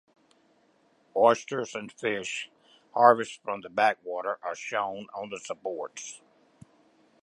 Oysters 1.15 1.75
and 1.75 1.91
fish, 1.91 2.49
harvests 2.95 3.37
from 3.43 3.61
the 3.61 3.69
Blackwater, 3.69 4.39
are 4.41 4.55
shown 4.55 5.05
on 5.13 5.29
the 5.29 5.37
supports. 5.37 6.21